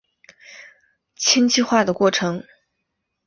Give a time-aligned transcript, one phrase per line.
[1.15, 2.43] 羟基化的过程。